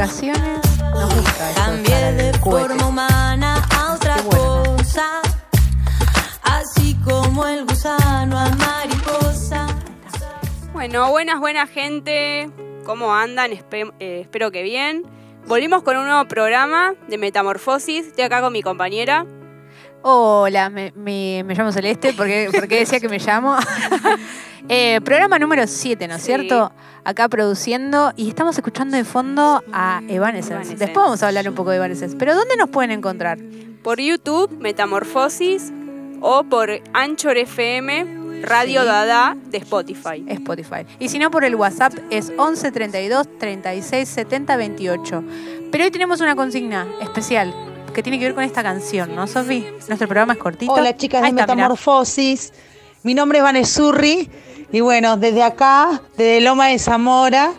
vacaciones, 0.00 0.60
nos 0.94 1.14
gusta 1.14 1.50
esto, 1.50 1.60
Cambié 1.62 2.12
de 2.12 2.32
forma 2.38 2.86
humana 2.86 3.62
a 3.76 3.94
otra 3.94 4.16
cosa. 4.22 5.20
Así 6.42 6.96
como 7.04 7.46
el 7.46 7.66
gusano 7.66 8.38
a 8.38 8.48
mariposa. 8.48 9.66
Bueno, 10.72 11.10
buenas, 11.10 11.38
buena 11.38 11.66
gente. 11.66 12.50
¿Cómo 12.86 13.14
andan? 13.14 13.50
Espe- 13.50 13.92
eh, 14.00 14.20
espero 14.22 14.50
que 14.50 14.62
bien. 14.62 15.04
Volvimos 15.46 15.82
con 15.82 15.98
un 15.98 16.06
nuevo 16.06 16.24
programa 16.28 16.94
de 17.08 17.18
Metamorfosis. 17.18 18.06
Estoy 18.06 18.24
acá 18.24 18.40
con 18.40 18.54
mi 18.54 18.62
compañera. 18.62 19.26
Hola, 20.02 20.70
me, 20.70 20.92
me- 20.96 21.42
me 21.44 21.54
llamo 21.54 21.72
Celeste, 21.72 22.12
porque, 22.14 22.48
porque 22.54 22.80
decía 22.80 23.00
que 23.00 23.08
me 23.08 23.18
llamo. 23.18 23.56
Eh, 24.72 25.00
programa 25.00 25.36
número 25.38 25.66
7, 25.66 26.06
¿no 26.06 26.14
es 26.14 26.20
Sí. 26.22 26.26
cierto? 26.26 26.70
Acá 27.02 27.28
produciendo 27.28 28.12
y 28.14 28.28
estamos 28.28 28.56
escuchando 28.56 28.96
de 28.96 29.02
fondo 29.04 29.64
a 29.72 30.00
Evanescence. 30.06 30.52
Evanescence. 30.52 30.76
Después 30.76 31.04
vamos 31.06 31.22
a 31.24 31.28
hablar 31.28 31.48
un 31.48 31.56
poco 31.56 31.70
de 31.70 31.78
Evanescence. 31.78 32.16
Pero 32.16 32.36
¿dónde 32.36 32.54
nos 32.56 32.68
pueden 32.68 32.92
encontrar? 32.92 33.38
Por 33.82 33.98
YouTube, 34.00 34.48
Metamorfosis. 34.60 35.72
O 36.20 36.44
por 36.44 36.70
Anchor 36.92 37.36
FM, 37.38 38.42
Radio 38.42 38.82
Sí. 38.82 38.86
Dada 38.86 39.36
de 39.46 39.58
Spotify. 39.58 40.24
Spotify. 40.28 40.86
Y 41.00 41.08
si 41.08 41.18
no, 41.18 41.32
por 41.32 41.44
el 41.44 41.56
WhatsApp 41.56 41.94
es 42.10 42.30
11 42.36 42.70
32 42.70 43.26
36 43.38 44.08
70 44.08 44.56
28. 44.56 45.24
Pero 45.72 45.84
hoy 45.84 45.90
tenemos 45.90 46.20
una 46.20 46.36
consigna 46.36 46.86
especial 47.00 47.52
que 47.92 48.02
tiene 48.02 48.18
que 48.18 48.24
ver 48.26 48.34
con 48.34 48.44
esta 48.44 48.62
canción, 48.62 49.14
¿no, 49.14 49.26
Sofi? 49.26 49.66
Nuestro 49.88 50.08
programa 50.08 50.34
es 50.34 50.38
cortito. 50.38 50.72
Hola 50.72 50.96
chicas 50.96 51.22
de 51.22 51.32
mirá. 51.32 51.46
Metamorfosis. 51.46 52.52
Mi 53.02 53.14
nombre 53.14 53.38
es 53.38 53.44
Vanesurri 53.44 54.30
y 54.72 54.80
bueno, 54.80 55.16
desde 55.16 55.42
acá, 55.42 56.02
desde 56.16 56.40
Loma 56.40 56.66
de 56.68 56.78
Zamora, 56.78 57.52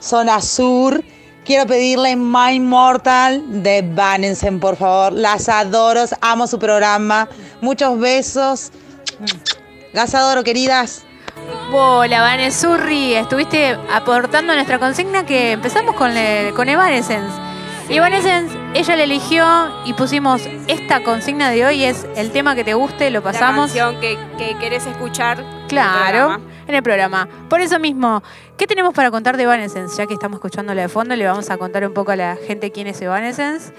zona 0.00 0.40
sur, 0.40 1.02
quiero 1.44 1.66
pedirle 1.66 2.16
My 2.16 2.54
Immortal 2.54 3.62
de 3.62 3.82
Vanensen, 3.82 4.60
por 4.60 4.76
favor. 4.76 5.12
Las 5.12 5.48
adoro, 5.48 6.04
amo 6.20 6.46
su 6.46 6.58
programa. 6.58 7.28
Muchos 7.60 7.98
besos. 7.98 8.72
Las 9.92 10.14
adoro, 10.14 10.44
queridas. 10.44 11.04
Hola, 11.72 12.20
Vanesurri. 12.20 13.14
Estuviste 13.14 13.78
aportando 13.92 14.52
a 14.52 14.56
nuestra 14.56 14.78
consigna 14.78 15.24
que 15.24 15.52
empezamos 15.52 15.94
con, 15.94 16.12
le- 16.12 16.52
con 16.54 16.68
Evanescence. 16.68 17.32
Y 17.88 17.96
Evanescence, 17.96 18.54
ella 18.74 18.96
la 18.96 19.02
eligió 19.04 19.46
y 19.86 19.94
pusimos 19.94 20.42
esta 20.66 21.02
consigna 21.02 21.48
de 21.50 21.64
hoy 21.64 21.84
es 21.84 22.06
el 22.16 22.30
tema 22.32 22.54
que 22.54 22.62
te 22.62 22.74
guste, 22.74 23.10
lo 23.10 23.22
pasamos. 23.22 23.74
La 23.74 23.82
canción 23.84 24.00
que, 24.00 24.18
que 24.36 24.56
querés 24.58 24.86
escuchar. 24.86 25.38
en 25.40 25.46
el 25.46 25.68
Claro, 25.68 26.18
programa. 26.28 26.40
en 26.66 26.74
el 26.74 26.82
programa. 26.82 27.28
Por 27.48 27.60
eso 27.62 27.78
mismo, 27.78 28.22
¿qué 28.58 28.66
tenemos 28.66 28.92
para 28.92 29.10
contar 29.10 29.38
de 29.38 29.44
Evanescence? 29.44 29.96
Ya 29.96 30.06
que 30.06 30.12
estamos 30.14 30.36
escuchándola 30.36 30.82
de 30.82 30.88
fondo, 30.88 31.16
le 31.16 31.24
vamos 31.26 31.48
a 31.48 31.56
contar 31.56 31.86
un 31.86 31.94
poco 31.94 32.12
a 32.12 32.16
la 32.16 32.36
gente 32.46 32.70
quién 32.72 32.88
es 32.88 33.00
Evanescence. 33.00 33.72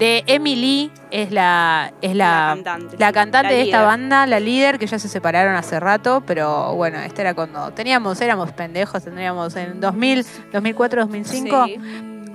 De 0.00 0.24
Emily 0.26 0.90
es 1.12 1.30
la, 1.30 1.92
es 2.02 2.14
la, 2.16 2.54
La 2.56 2.62
cantante, 2.64 2.96
la 2.98 3.06
sí, 3.08 3.12
cantante 3.14 3.48
la 3.48 3.54
de 3.56 3.62
esta 3.62 3.82
banda, 3.84 4.26
la 4.26 4.40
líder, 4.40 4.78
que 4.78 4.86
ya 4.88 4.98
se 4.98 5.08
separaron 5.08 5.54
hace 5.54 5.80
rato, 5.80 6.22
pero 6.26 6.74
bueno, 6.74 6.98
este 6.98 7.22
era 7.22 7.32
cuando 7.32 7.70
teníamos, 7.70 8.20
éramos 8.20 8.50
pendejos, 8.52 9.02
tendríamos 9.04 9.56
en 9.56 9.80
2000, 9.80 10.26
2004, 10.52 11.00
2005. 11.02 11.64
Sí. 11.66 11.78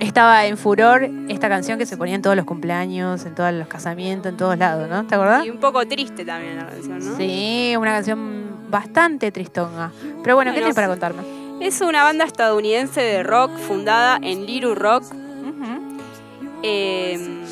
Estaba 0.02 0.46
en 0.46 0.58
furor 0.58 1.08
esta 1.28 1.48
canción 1.48 1.78
que 1.78 1.86
se 1.86 1.96
ponía 1.96 2.16
en 2.16 2.22
todos 2.22 2.34
los 2.34 2.44
cumpleaños, 2.44 3.24
en 3.24 3.36
todos 3.36 3.52
los 3.52 3.68
casamientos, 3.68 4.32
en 4.32 4.36
todos 4.36 4.58
lados, 4.58 4.88
¿no? 4.88 5.06
¿Te 5.06 5.14
acordás? 5.14 5.46
Y 5.46 5.50
un 5.50 5.60
poco 5.60 5.86
triste 5.86 6.24
también 6.24 6.56
la 6.56 6.66
canción, 6.66 6.98
¿no? 6.98 7.16
Sí, 7.16 7.74
una 7.78 7.92
canción 7.92 8.68
bastante 8.68 9.30
tristonga. 9.30 9.92
Pero 10.24 10.34
bueno, 10.34 10.50
¿qué 10.50 10.56
tienes 10.56 10.74
para 10.74 10.88
contarme? 10.88 11.22
Es 11.60 11.80
una 11.82 12.02
banda 12.02 12.24
estadounidense 12.24 13.00
de 13.00 13.22
rock 13.22 13.56
fundada 13.58 14.18
en 14.20 14.44
Little 14.44 14.74
Rock 14.74 15.04
eh, 16.64 17.44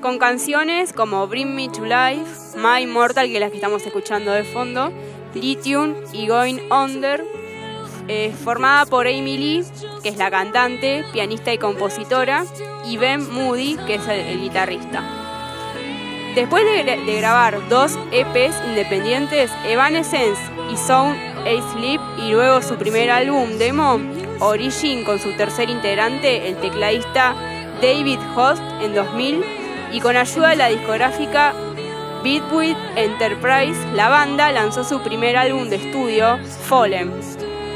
con 0.00 0.18
canciones 0.18 0.92
como 0.92 1.26
Bring 1.26 1.56
Me 1.56 1.68
to 1.68 1.84
Life, 1.84 2.56
My 2.56 2.84
Immortal, 2.84 3.26
que 3.26 3.34
es 3.34 3.40
la 3.40 3.50
que 3.50 3.56
estamos 3.56 3.84
escuchando 3.84 4.30
de 4.30 4.44
fondo, 4.44 4.92
Lithium 5.34 5.94
y 6.12 6.28
Going 6.28 6.60
Under, 6.70 7.24
eh, 8.08 8.32
formada 8.44 8.86
por 8.86 9.06
Amy 9.06 9.38
Lee, 9.38 9.64
que 10.02 10.10
es 10.10 10.16
la 10.16 10.30
cantante, 10.30 11.04
pianista 11.12 11.52
y 11.52 11.58
compositora, 11.58 12.44
y 12.86 12.96
Ben 12.98 13.32
Moody, 13.32 13.76
que 13.86 13.94
es 13.94 14.06
el, 14.08 14.40
guitarrista. 14.40 15.02
Después 16.34 16.64
de, 16.64 16.84
gra- 16.84 17.04
de 17.04 17.16
grabar 17.16 17.68
dos 17.68 17.96
EPs 18.12 18.56
independientes, 18.68 19.50
Evanescence 19.66 20.40
y 20.72 20.76
Sound 20.76 21.16
Asleep, 21.46 22.00
y 22.18 22.32
luego 22.32 22.60
su 22.60 22.74
primer 22.76 23.10
álbum 23.10 23.50
demo, 23.58 24.00
Origin, 24.40 25.04
con 25.04 25.18
su 25.20 25.32
tercer 25.36 25.70
integrante, 25.70 26.48
el 26.48 26.56
tecladista 26.56 27.34
David 27.80 28.18
Host, 28.36 28.62
en 28.82 28.94
2000, 28.94 29.44
y 29.92 30.00
con 30.00 30.16
ayuda 30.16 30.50
de 30.50 30.56
la 30.56 30.68
discográfica 30.68 31.54
Beatwit 32.24 32.76
Enterprise, 32.96 33.78
la 33.94 34.08
banda 34.08 34.50
lanzó 34.50 34.82
su 34.82 35.00
primer 35.02 35.36
álbum 35.36 35.68
de 35.68 35.76
estudio, 35.76 36.38
Fallen. 36.66 37.12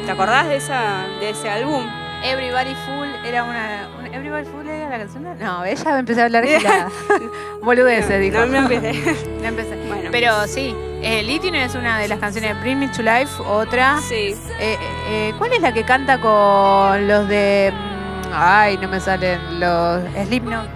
¿Te 0.09 0.13
acordás 0.13 0.49
de, 0.49 0.57
esa, 0.57 1.05
de 1.21 1.29
ese 1.29 1.51
álbum? 1.51 1.85
Everybody 2.25 2.75
Full 2.87 3.27
era 3.27 3.45
una, 3.45 3.89
una- 3.99 4.09
Everybody 4.09 4.47
Full 4.47 4.67
era 4.67 4.89
la 4.89 4.99
canción. 5.01 5.39
No, 5.39 5.65
ella 5.67 5.99
empecé 5.99 6.23
a 6.23 6.25
hablar 6.25 6.47
gilada. 6.47 6.89
Boludeces, 7.63 8.19
dijo. 8.19 8.39
No, 8.39 8.47
no 8.47 8.59
empecé. 8.71 8.93
No 9.43 9.49
empecé. 9.49 9.77
Bueno. 9.87 10.09
Pero 10.11 10.47
sí, 10.47 10.75
eh, 11.03 11.23
Lithium 11.23 11.57
es 11.57 11.75
una 11.75 11.99
de 11.99 12.09
las 12.09 12.19
canciones 12.21 12.55
de 12.55 12.61
Bring 12.63 12.79
Me 12.79 12.89
to 12.89 13.03
Life, 13.03 13.43
otra. 13.47 13.99
Sí. 14.01 14.15
Eh, 14.15 14.35
eh, 14.61 14.79
eh, 15.11 15.35
¿Cuál 15.37 15.53
es 15.53 15.61
la 15.61 15.73
que 15.75 15.85
canta 15.85 16.19
con 16.19 17.07
los 17.07 17.29
de. 17.29 17.71
mm, 17.71 18.31
Ay, 18.33 18.79
no 18.79 18.89
me 18.89 19.01
salen 19.01 19.61
los. 19.61 20.03
Slipknot. 20.27 20.67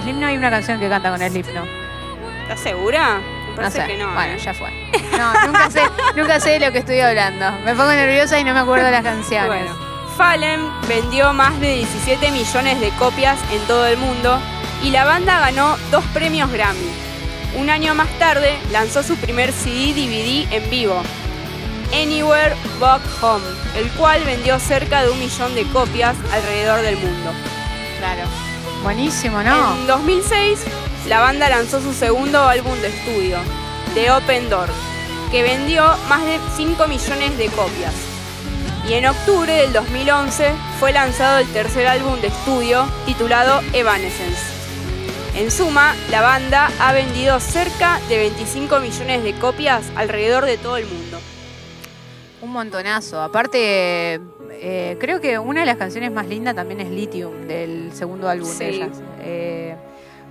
Slipknot 0.00 0.28
hay 0.28 0.36
una 0.36 0.50
canción 0.50 0.78
que 0.78 0.88
canta 0.88 1.10
con 1.10 1.18
Slipknot. 1.18 1.66
¿Estás 2.42 2.60
segura? 2.60 3.18
No 3.56 3.70
sé. 3.70 3.86
que 3.86 3.96
no. 3.96 4.12
bueno, 4.14 4.32
¿eh? 4.32 4.38
ya 4.38 4.54
fue. 4.54 4.70
No, 5.18 5.46
nunca 5.46 5.70
sé, 5.70 5.82
nunca 6.16 6.40
sé 6.40 6.50
de 6.50 6.60
lo 6.60 6.72
que 6.72 6.78
estoy 6.78 7.00
hablando. 7.00 7.52
Me 7.64 7.74
pongo 7.74 7.92
nerviosa 7.92 8.38
y 8.38 8.44
no 8.44 8.54
me 8.54 8.60
acuerdo 8.60 8.86
de 8.86 8.92
las 8.92 9.02
canciones. 9.02 9.46
Bueno, 9.46 9.76
Fallen 10.16 10.70
vendió 10.88 11.32
más 11.32 11.58
de 11.60 11.74
17 11.76 12.30
millones 12.30 12.80
de 12.80 12.90
copias 12.90 13.38
en 13.52 13.60
todo 13.66 13.86
el 13.86 13.96
mundo 13.98 14.38
y 14.82 14.90
la 14.90 15.04
banda 15.04 15.40
ganó 15.40 15.76
dos 15.90 16.04
premios 16.12 16.50
Grammy. 16.50 16.90
Un 17.56 17.70
año 17.70 17.94
más 17.94 18.08
tarde 18.18 18.58
lanzó 18.70 19.02
su 19.02 19.16
primer 19.16 19.52
CD 19.52 19.92
DVD 19.92 20.52
en 20.52 20.70
vivo, 20.70 21.02
Anywhere 21.92 22.54
Back 22.80 23.02
Home, 23.20 23.44
el 23.76 23.90
cual 23.90 24.22
vendió 24.24 24.58
cerca 24.58 25.02
de 25.02 25.10
un 25.10 25.18
millón 25.18 25.54
de 25.54 25.64
copias 25.64 26.16
alrededor 26.32 26.80
del 26.80 26.96
mundo. 26.96 27.30
Claro. 27.98 28.22
Buenísimo, 28.82 29.42
¿no? 29.42 29.74
En 29.74 29.86
2006, 29.86 30.64
la 31.06 31.20
banda 31.20 31.48
lanzó 31.48 31.80
su 31.80 31.92
segundo 31.92 32.38
álbum 32.40 32.78
de 32.80 32.88
estudio, 32.88 33.38
The 33.94 34.10
Open 34.12 34.48
Door, 34.48 34.68
que 35.30 35.42
vendió 35.42 35.84
más 36.08 36.24
de 36.24 36.38
5 36.56 36.86
millones 36.86 37.36
de 37.38 37.46
copias. 37.46 37.94
Y 38.88 38.94
en 38.94 39.06
octubre 39.06 39.52
del 39.52 39.72
2011 39.72 40.52
fue 40.80 40.92
lanzado 40.92 41.38
el 41.38 41.46
tercer 41.52 41.86
álbum 41.86 42.20
de 42.20 42.28
estudio 42.28 42.86
titulado 43.06 43.60
Evanescence. 43.72 44.40
En 45.34 45.50
suma, 45.50 45.94
la 46.10 46.20
banda 46.20 46.70
ha 46.78 46.92
vendido 46.92 47.40
cerca 47.40 48.00
de 48.08 48.18
25 48.18 48.80
millones 48.80 49.22
de 49.22 49.32
copias 49.34 49.84
alrededor 49.96 50.44
de 50.44 50.58
todo 50.58 50.76
el 50.76 50.86
mundo. 50.86 51.18
Un 52.42 52.50
montonazo. 52.50 53.22
Aparte, 53.22 54.20
eh, 54.50 54.96
creo 55.00 55.20
que 55.20 55.38
una 55.38 55.60
de 55.60 55.66
las 55.66 55.76
canciones 55.76 56.12
más 56.12 56.26
lindas 56.26 56.54
también 56.54 56.80
es 56.80 56.90
Lithium, 56.90 57.46
del 57.46 57.92
segundo 57.94 58.28
álbum 58.28 58.48
de 58.48 58.54
Sí. 58.54 58.64
ellas. 58.64 58.88
Eh, 59.20 59.71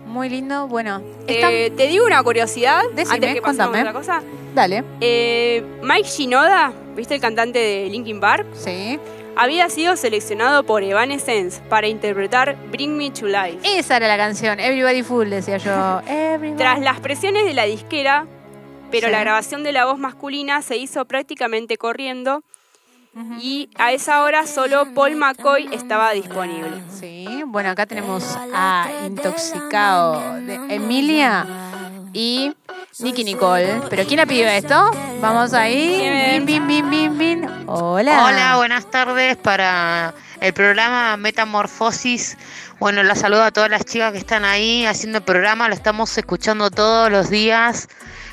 muy 0.06 0.30
lindo. 0.30 0.68
Bueno, 0.68 1.02
Eh, 1.28 1.72
te 1.76 1.88
digo 1.88 2.06
una 2.06 2.22
curiosidad, 2.24 2.82
Decime, 2.96 3.16
antes 3.16 3.34
que 3.36 3.42
pasemos 3.42 3.60
a 3.60 3.64
contame. 3.66 3.90
otra 3.90 3.94
cosa. 3.94 4.22
Dale. 4.54 4.84
Eh, 5.00 5.64
Mike 5.82 6.08
Shinoda, 6.10 6.74
¿viste 6.96 7.16
el 7.16 7.22
cantante 7.22 7.60
de 7.60 7.88
Linkin 7.90 8.20
Park? 8.20 8.46
Sí. 8.54 9.00
había 9.38 9.70
sido 9.70 9.96
seleccionado 9.96 10.64
por 10.64 10.84
Evanescence 10.84 11.62
para 11.70 11.88
interpretar 11.88 12.58
Bring 12.70 12.98
Me 12.98 13.12
to 13.12 13.28
Life. 13.28 13.60
Esa 13.64 13.96
era 13.96 14.10
la 14.10 14.18
canción. 14.18 14.60
Everybody 14.60 15.04
Full, 15.04 15.30
decía 15.30 15.56
yo. 15.58 16.02
Everybody. 16.06 16.58
Tras 16.58 16.82
las 16.82 17.00
presiones 17.00 17.46
de 17.46 17.54
la 17.54 17.64
disquera, 17.64 18.26
pero 18.92 19.08
Sí. 19.08 19.12
la 19.14 19.22
grabación 19.22 19.64
de 19.64 19.72
la 19.72 19.86
voz 19.86 19.98
masculina 19.98 20.62
se 20.62 20.76
hizo 20.76 21.06
prácticamente 21.06 21.78
corriendo 21.78 22.44
y 23.42 23.70
a 23.76 23.94
esa 23.94 24.22
hora 24.24 24.46
solo 24.48 24.94
Paul 24.94 25.16
McCoy 25.16 25.70
estaba 25.72 26.12
disponible. 26.12 26.82
Sí, 26.90 27.26
bueno, 27.52 27.70
acá 27.70 27.86
tenemos 27.86 28.24
a 28.54 28.90
Intoxicado 29.06 30.40
de 30.40 30.56
Emilia 30.70 31.46
y 32.14 32.56
Nicky 33.00 33.26
Nicole. 33.26 33.82
¿Pero 33.90 34.06
quién 34.06 34.20
la 34.22 34.26
pidió 34.26 34.48
esto? 34.48 34.90
Vamos 35.20 35.54
ahí. 35.54 35.98
¿Quién? 36.00 36.46
Bin, 36.46 36.66
bin, 36.66 36.90
bin, 36.90 37.18
bin, 37.18 37.42
bin. 37.42 37.68
Hola. 37.68 38.26
Hola, 38.26 38.56
buenas 38.56 38.90
tardes 38.90 39.36
para 39.36 40.14
el 40.40 40.54
programa 40.54 41.18
Metamorfosis. 41.18 42.38
Bueno, 42.80 43.04
la 43.04 43.16
saludo 43.16 43.44
a 43.44 43.52
todas 43.52 43.70
las 43.70 43.84
chicas 43.84 44.14
que 44.14 44.20
están 44.20 44.46
ahí 44.46 44.86
haciendo 44.86 45.18
el 45.18 45.26
programa, 45.26 45.68
lo 45.68 45.74
estamos 45.74 46.18
escuchando 46.18 46.72
todos 46.72 47.12
los 47.12 47.30
días. 47.30 47.90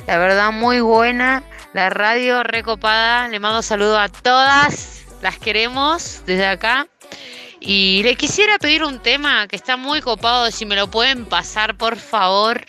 La 0.06 0.16
verdad, 0.18 0.52
muy 0.52 0.80
buena 0.80 1.42
La 1.74 1.90
radio 1.90 2.44
recopada. 2.44 3.26
Le 3.26 3.40
mando 3.40 3.62
saludo 3.62 3.98
a 3.98 4.08
todas. 4.08 5.02
Las 5.22 5.38
queremos 5.38 6.22
desde 6.24 6.46
acá. 6.46 6.86
Y 7.60 8.02
le 8.02 8.14
quisiera 8.16 8.58
pedir 8.58 8.84
un 8.84 9.00
tema 9.00 9.48
que 9.48 9.56
está 9.56 9.76
muy 9.76 10.00
copado, 10.00 10.50
si 10.50 10.64
me 10.64 10.76
lo 10.76 10.90
pueden 10.90 11.26
pasar, 11.26 11.76
por 11.76 11.96
favor. 11.96 12.64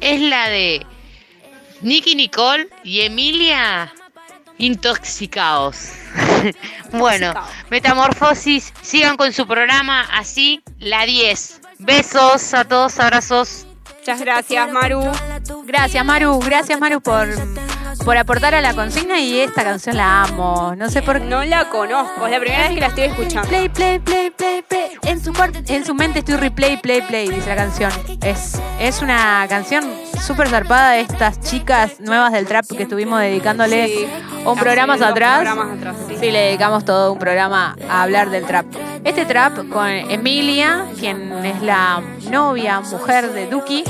Es 0.00 0.20
la 0.20 0.48
de 0.48 0.86
Nicky 1.82 2.14
Nicole 2.14 2.68
y 2.82 3.00
Emilia 3.00 3.92
Intoxicados. 4.58 5.92
bueno. 6.92 7.34
Metamorfosis, 7.70 8.72
sigan 8.82 9.16
con 9.16 9.32
su 9.32 9.46
programa 9.46 10.02
así, 10.12 10.62
la 10.78 11.04
10. 11.04 11.60
Besos 11.78 12.54
a 12.54 12.64
todos, 12.64 12.98
abrazos. 13.00 13.66
Muchas 13.98 14.20
gracias, 14.20 14.70
Maru. 14.70 15.02
Gracias, 15.64 16.04
Maru. 16.04 16.40
Gracias, 16.40 16.80
Maru, 16.80 17.00
por, 17.00 17.28
por 18.04 18.16
aportar 18.16 18.54
a 18.54 18.60
la 18.60 18.74
consigna 18.74 19.20
y 19.20 19.40
esta 19.40 19.62
canción 19.64 19.96
la 19.96 20.22
amo. 20.22 20.74
No 20.76 20.88
sé 20.90 21.02
por 21.02 21.20
qué. 21.20 21.26
No 21.26 21.42
la 21.44 21.68
conozco, 21.68 22.26
es 22.26 22.32
la 22.32 22.40
primera 22.40 22.62
vez 22.64 22.74
que 22.74 22.80
la 22.80 22.86
estoy 22.88 23.04
escuchando. 23.04 23.48
Play, 23.48 23.68
play, 23.68 23.98
play, 23.98 24.30
play, 24.30 24.62
play. 24.62 24.90
En 25.04 25.22
su, 25.22 25.32
en 25.68 25.84
su 25.84 25.94
mente 25.94 26.20
estoy 26.20 26.36
replay, 26.36 26.80
play, 26.80 27.02
play, 27.02 27.28
dice 27.28 27.48
la 27.48 27.56
canción. 27.56 27.92
Es, 28.22 28.60
es 28.80 29.02
una 29.02 29.44
canción 29.48 29.84
súper 30.24 30.48
zarpada 30.48 30.92
de 30.92 31.00
estas 31.00 31.40
chicas 31.40 32.00
nuevas 32.00 32.32
del 32.32 32.46
trap 32.46 32.64
que 32.66 32.84
estuvimos 32.84 33.20
dedicándole 33.20 33.86
Sí. 33.88 34.06
un 34.44 34.44
dos 34.44 34.58
atrás. 35.02 35.38
programas 35.38 35.76
atrás, 35.78 35.96
sí. 36.08 36.16
Sí, 36.18 36.30
le 36.30 36.38
dedicamos 36.40 36.84
todo 36.84 37.12
un 37.12 37.18
programa 37.18 37.76
a 37.88 38.02
hablar 38.02 38.30
del 38.30 38.44
trap. 38.46 38.66
Este 39.04 39.24
trap 39.26 39.68
con 39.68 39.88
Emilia, 39.88 40.86
quien 40.98 41.32
es 41.44 41.60
la 41.62 42.00
novia, 42.30 42.80
mujer 42.80 43.32
de 43.32 43.46
Duki, 43.46 43.82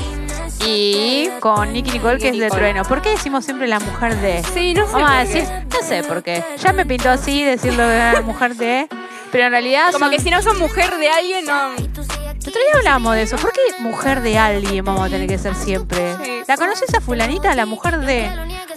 y 0.65 1.29
con 1.39 1.71
Nicky 1.73 1.91
Nicole, 1.91 2.17
que 2.19 2.29
es 2.29 2.39
de. 2.39 2.49
Trueno. 2.49 2.83
¿Por 2.83 3.01
qué 3.01 3.09
decimos 3.09 3.45
siempre 3.45 3.67
la 3.67 3.79
mujer 3.79 4.15
de? 4.17 4.43
Sí, 4.53 4.73
no 4.73 4.85
sé 4.87 4.93
Vamos 4.93 5.09
a 5.11 5.17
decir, 5.23 5.43
no 5.71 5.87
sé 5.87 6.03
por 6.03 6.23
qué. 6.23 6.43
Ya 6.61 6.73
me 6.73 6.85
pintó 6.85 7.09
así 7.09 7.43
decirlo 7.43 7.85
de 7.87 7.97
la 8.13 8.21
mujer 8.21 8.55
de, 8.55 8.87
pero 9.31 9.45
en 9.45 9.51
realidad 9.51 9.91
Como 9.91 10.05
son- 10.05 10.11
que 10.11 10.19
si 10.19 10.29
no 10.29 10.41
son 10.41 10.57
mujer 10.59 10.95
de 10.97 11.09
alguien, 11.09 11.45
no. 11.45 11.73
el 11.75 11.83
otro 11.85 12.51
día 12.51 12.73
hablábamos 12.75 13.15
de 13.15 13.21
eso. 13.23 13.37
¿Por 13.37 13.51
qué 13.51 13.61
mujer 13.79 14.21
de 14.21 14.37
alguien 14.37 14.83
vamos 14.85 15.05
a 15.07 15.09
tener 15.09 15.27
que 15.27 15.37
ser 15.37 15.55
siempre? 15.55 16.15
Sí. 16.23 16.41
¿La 16.47 16.57
conoces 16.57 16.93
a 16.93 17.01
fulanita, 17.01 17.53
la 17.55 17.65
mujer 17.65 17.99
de...? 17.99 18.29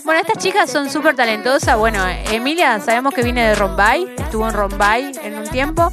Bueno, 0.05 0.21
estas 0.21 0.43
chicas 0.43 0.71
son 0.71 0.89
súper 0.89 1.17
talentosas. 1.17 1.77
Bueno, 1.77 1.99
Emilia 2.31 2.79
sabemos 2.81 3.12
que 3.12 3.23
viene 3.25 3.43
de 3.49 3.55
Rombay. 3.56 4.06
Estuvo 4.17 4.47
en 4.47 4.55
Rombay 4.55 5.12
en 5.25 5.37
un 5.39 5.49
tiempo. 5.49 5.93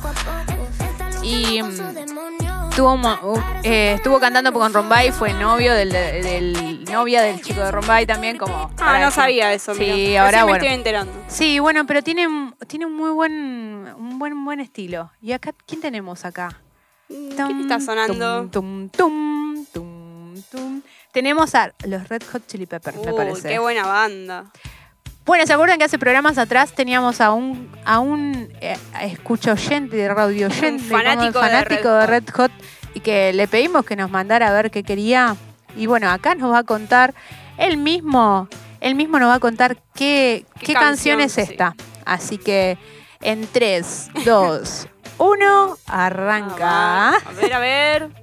Y 1.23 1.61
tuvo, 2.75 2.97
mo- 2.97 3.19
uh, 3.23 3.39
eh, 3.63 3.93
estuvo 3.93 4.19
cantando 4.19 4.51
con 4.51 4.73
Rombay. 4.73 5.11
Fue 5.11 5.33
novio 5.33 5.73
del, 5.73 5.91
del- 5.91 6.83
novia 6.91 7.21
del 7.21 7.41
chico 7.41 7.61
de 7.61 7.71
Rombay 7.71 8.05
también. 8.05 8.37
Como 8.37 8.71
Ah, 8.79 8.99
no 8.99 9.11
sabía 9.11 9.53
eso. 9.53 9.73
Sí, 9.75 9.81
mira. 9.81 10.25
ahora 10.25 10.39
me 10.39 10.43
bueno. 10.43 10.57
estoy 10.57 10.73
enterando. 10.75 11.11
Sí, 11.27 11.59
bueno, 11.59 11.85
pero 11.85 12.01
tiene, 12.01 12.27
un- 12.27 12.55
tiene 12.67 12.85
un 12.85 12.95
muy 12.95 13.11
buen, 13.11 13.33
un 13.97 14.19
buen, 14.19 14.43
buen 14.45 14.59
estilo. 14.59 15.11
¿Y 15.21 15.31
acá 15.33 15.51
quién 15.65 15.81
tenemos 15.81 16.25
acá? 16.25 16.59
¿Qué 17.07 17.61
está 17.61 17.79
sonando? 17.79 18.47
Tum, 18.49 18.89
tum, 18.89 19.65
tum. 19.71 19.93
Tenemos 21.11 21.53
a 21.53 21.71
los 21.85 22.09
Red 22.09 22.23
Hot 22.31 22.47
Chili 22.47 22.65
Peppers, 22.65 22.97
me 23.05 23.13
parece. 23.13 23.47
qué 23.49 23.59
buena 23.59 23.85
banda. 23.85 24.45
Bueno, 25.25 25.47
¿se 25.47 25.53
acuerdan 25.53 25.77
que 25.77 25.85
hace 25.85 25.97
programas 25.97 26.37
atrás 26.37 26.73
teníamos 26.73 27.21
a 27.21 27.31
un, 27.31 27.71
a 27.85 27.99
un 27.99 28.49
eh, 28.59 28.77
escucha 29.03 29.53
oyente, 29.53 29.95
de 29.95 30.13
radio 30.13 30.47
oyente, 30.47 30.83
Un 30.83 30.89
fanático 30.89 31.39
de 31.39 31.47
fanático 31.49 31.89
Red 31.89 31.99
de 31.99 32.07
Red 32.07 32.23
Hot 32.35 32.51
y 32.93 32.99
que 32.99 33.31
le 33.31 33.47
pedimos 33.47 33.85
que 33.85 33.95
nos 33.95 34.11
mandara 34.11 34.49
a 34.49 34.53
ver 34.53 34.69
qué 34.69 34.83
quería? 34.83 35.35
Y 35.77 35.85
bueno, 35.85 36.09
acá 36.09 36.35
nos 36.35 36.51
va 36.51 36.59
a 36.59 36.63
contar 36.63 37.13
él 37.57 37.77
mismo, 37.77 38.49
él 38.81 38.95
mismo 38.95 39.17
nos 39.17 39.29
va 39.29 39.35
a 39.35 39.39
contar 39.39 39.77
qué, 39.95 40.45
¿Qué 40.59 40.67
qué 40.67 40.73
canción, 40.73 41.19
canción? 41.19 41.43
es 41.43 41.49
esta. 41.49 41.75
Así 42.05 42.37
que 42.37 42.77
en 43.21 43.47
3, 43.47 44.09
2, 44.25 44.87
1, 45.19 45.77
arranca. 45.87 47.11
Ah. 47.11 47.17
A 47.25 47.31
ver, 47.31 47.53
a 47.53 47.59
ver. 47.59 48.22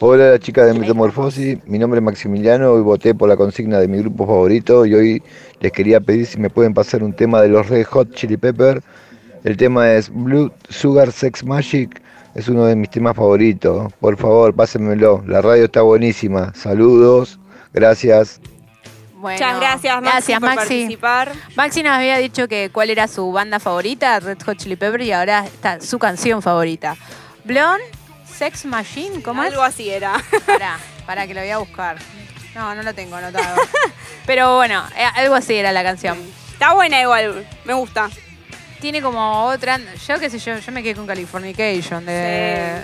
Hola 0.00 0.38
chicas 0.38 0.66
de 0.66 0.78
Metamorfosis, 0.78 1.58
mi 1.66 1.76
nombre 1.76 1.98
es 1.98 2.04
Maximiliano, 2.04 2.70
hoy 2.70 2.82
voté 2.82 3.16
por 3.16 3.28
la 3.28 3.36
consigna 3.36 3.80
de 3.80 3.88
mi 3.88 3.98
grupo 3.98 4.26
favorito 4.26 4.86
y 4.86 4.94
hoy 4.94 5.22
les 5.58 5.72
quería 5.72 5.98
pedir 5.98 6.24
si 6.24 6.38
me 6.38 6.50
pueden 6.50 6.72
pasar 6.72 7.02
un 7.02 7.12
tema 7.12 7.42
de 7.42 7.48
los 7.48 7.68
Red 7.68 7.84
Hot 7.86 8.14
Chili 8.14 8.36
Pepper. 8.36 8.80
El 9.42 9.56
tema 9.56 9.92
es 9.92 10.08
Blue 10.08 10.52
Sugar 10.68 11.10
Sex 11.10 11.44
Magic, 11.44 12.00
es 12.36 12.48
uno 12.48 12.66
de 12.66 12.76
mis 12.76 12.90
temas 12.90 13.16
favoritos. 13.16 13.92
Por 13.94 14.16
favor, 14.16 14.54
pásenmelo, 14.54 15.24
la 15.26 15.42
radio 15.42 15.64
está 15.64 15.82
buenísima. 15.82 16.52
Saludos, 16.54 17.40
gracias. 17.72 18.40
Bueno, 19.16 19.44
Muchas 19.44 19.60
gracias, 19.60 19.94
Maxi, 19.96 20.10
gracias, 20.10 20.40
por 20.40 20.48
Maxi. 20.48 20.68
participar. 20.68 21.32
Maxi 21.56 21.82
nos 21.82 21.92
había 21.92 22.18
dicho 22.18 22.46
que 22.46 22.70
cuál 22.72 22.90
era 22.90 23.08
su 23.08 23.32
banda 23.32 23.58
favorita, 23.58 24.20
Red 24.20 24.38
Hot 24.46 24.58
Chili 24.58 24.76
Pepper, 24.76 25.00
y 25.00 25.10
ahora 25.10 25.44
está 25.44 25.80
su 25.80 25.98
canción 25.98 26.40
favorita. 26.40 26.94
Blonde, 27.44 27.82
Sex 28.38 28.64
Machine, 28.66 29.22
¿cómo 29.22 29.42
es? 29.42 29.50
Algo 29.50 29.62
así 29.62 29.90
era. 29.90 30.22
Pará, 30.46 30.78
pará 31.06 31.26
que 31.26 31.34
lo 31.34 31.40
voy 31.40 31.50
a 31.50 31.58
buscar. 31.58 31.96
No, 32.54 32.74
no 32.74 32.82
lo 32.82 32.94
tengo 32.94 33.16
anotado. 33.16 33.56
Pero 34.26 34.56
bueno, 34.56 34.84
eh, 34.96 35.04
algo 35.16 35.34
así 35.34 35.54
era 35.54 35.72
la 35.72 35.82
canción. 35.82 36.18
Está 36.52 36.72
buena 36.74 37.00
igual, 37.00 37.46
me 37.64 37.74
gusta. 37.74 38.08
Tiene 38.80 39.02
como 39.02 39.44
otra, 39.46 39.78
yo 40.06 40.20
qué 40.20 40.30
sé 40.30 40.38
yo, 40.38 40.56
yo 40.58 40.72
me 40.72 40.82
quedé 40.82 40.94
con 40.94 41.06
Californication 41.06 42.06
de 42.06 42.80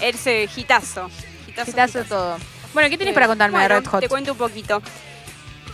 Ese 0.00 0.48
hitazo. 0.56 1.08
Hitazo, 1.46 1.66
quitazo 1.70 1.70
hitazo. 2.00 2.04
todo. 2.04 2.38
Bueno, 2.74 2.88
¿qué 2.90 2.96
tienes 2.96 3.12
Eh, 3.12 3.14
para 3.14 3.28
contarme 3.28 3.58
bueno, 3.58 3.74
de 3.76 3.80
Red 3.80 3.88
Hot? 3.88 4.00
Te 4.00 4.08
cuento 4.08 4.32
un 4.32 4.38
poquito. 4.38 4.82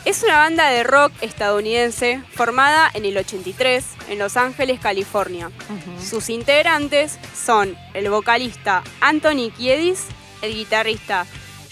Es 0.05 0.23
una 0.23 0.37
banda 0.37 0.69
de 0.69 0.85
rock 0.85 1.13
estadounidense 1.23 2.23
formada 2.35 2.91
en 2.93 3.07
el 3.07 3.17
83 3.17 3.83
en 4.11 4.19
Los 4.19 4.37
Ángeles, 4.37 4.79
California. 4.79 5.51
Sus 5.99 6.29
integrantes 6.29 7.19
son 7.35 7.75
el 7.95 8.11
vocalista 8.11 8.85
Anthony 9.01 9.51
Kiedis, 9.57 10.05
el 10.43 10.53
guitarrista 10.53 11.25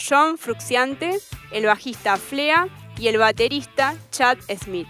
John 0.02 0.38
Fruxiante, 0.38 1.19
el 1.50 1.67
bajista 1.67 2.17
Flea 2.17 2.69
y 2.99 3.08
el 3.08 3.19
baterista 3.19 3.96
Chad 4.11 4.38
Smith. 4.64 4.88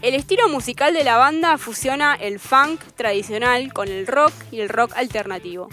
El 0.00 0.14
estilo 0.14 0.48
musical 0.48 0.94
de 0.94 1.04
la 1.04 1.18
banda 1.18 1.58
fusiona 1.58 2.14
el 2.14 2.38
funk 2.38 2.80
tradicional 2.96 3.70
con 3.74 3.88
el 3.88 4.06
rock 4.06 4.32
y 4.50 4.60
el 4.60 4.70
rock 4.70 4.92
alternativo, 4.96 5.68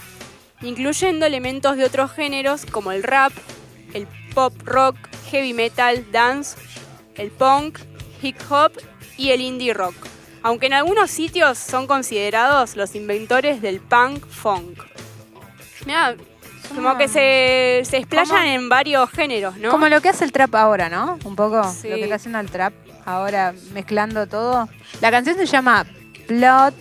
incluyendo 0.60 1.24
elementos 1.24 1.78
de 1.78 1.84
otros 1.84 2.12
géneros 2.12 2.66
como 2.66 2.92
el 2.92 3.02
rap, 3.02 3.32
el 3.94 4.06
pop 4.34 4.54
rock, 4.64 4.96
heavy 5.30 5.52
metal, 5.52 6.04
dance, 6.12 6.56
el 7.16 7.30
punk, 7.30 7.78
hip 8.22 8.36
hop 8.50 8.72
y 9.16 9.30
el 9.30 9.40
indie 9.40 9.74
rock, 9.74 9.94
aunque 10.42 10.66
en 10.66 10.72
algunos 10.74 11.10
sitios 11.10 11.58
son 11.58 11.86
considerados 11.86 12.76
los 12.76 12.94
inventores 12.94 13.60
del 13.62 13.80
punk 13.80 14.26
funk. 14.26 14.78
Mirá, 15.86 16.14
como 16.74 16.96
que 16.96 17.08
se, 17.08 17.82
se 17.84 17.98
explayan 17.98 18.28
¿Cómo? 18.38 18.42
en 18.52 18.68
varios 18.68 19.10
géneros, 19.10 19.56
¿no? 19.58 19.70
Como 19.70 19.88
lo 19.88 20.00
que 20.00 20.08
hace 20.08 20.24
el 20.24 20.32
trap 20.32 20.54
ahora, 20.54 20.88
¿no? 20.88 21.18
Un 21.24 21.36
poco 21.36 21.62
Sí. 21.64 21.88
lo 21.88 21.96
que 21.96 22.04
está 22.04 22.14
haciendo 22.16 22.38
el 22.40 22.50
trap 22.50 22.72
ahora 23.04 23.52
mezclando 23.72 24.26
todo. 24.26 24.68
La 25.00 25.10
canción 25.10 25.36
se 25.36 25.44
llama 25.46 25.84
Blood 26.28 26.72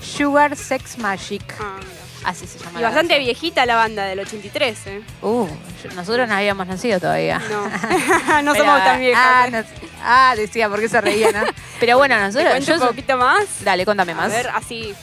Sugar 0.00 0.56
Sex 0.56 0.98
Magic. 0.98 1.42
Ah. 1.58 1.78
Así 2.24 2.46
se 2.46 2.58
llama. 2.58 2.78
Y 2.78 2.82
la 2.82 2.88
bastante 2.88 3.14
canción. 3.14 3.24
viejita 3.26 3.66
la 3.66 3.76
banda 3.76 4.04
del 4.04 4.20
83, 4.20 4.78
¿eh? 4.86 5.02
Uh, 5.22 5.46
nosotros 5.94 6.28
no 6.28 6.34
habíamos 6.34 6.66
nacido 6.66 7.00
todavía. 7.00 7.38
No, 7.50 7.68
no 8.42 8.52
Pero, 8.52 8.64
somos 8.64 8.84
tan 8.84 9.00
viejas. 9.00 9.24
Ah, 9.26 9.48
no- 9.50 9.64
ah, 10.02 10.34
decía, 10.36 10.68
porque 10.68 10.88
se 10.88 11.00
reía, 11.00 11.32
¿no? 11.32 11.44
Pero 11.80 11.96
bueno, 11.96 12.16
¿Te 12.16 12.20
nosotros. 12.22 12.66
yo 12.66 12.74
un 12.74 12.80
poquito 12.88 13.16
más? 13.16 13.64
Dale, 13.64 13.84
contame 13.86 14.12
A 14.12 14.16
más. 14.16 14.30
ver, 14.30 14.48
así. 14.50 14.94